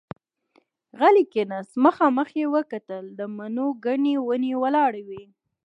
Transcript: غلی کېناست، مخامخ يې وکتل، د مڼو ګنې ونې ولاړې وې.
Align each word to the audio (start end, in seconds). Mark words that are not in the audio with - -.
غلی 0.99 1.23
کېناست، 1.33 1.73
مخامخ 1.85 2.29
يې 2.39 2.45
وکتل، 2.55 3.05
د 3.19 3.21
مڼو 3.37 3.67
ګنې 3.85 4.15
ونې 4.27 4.53
ولاړې 4.63 5.03
وې. 5.09 5.23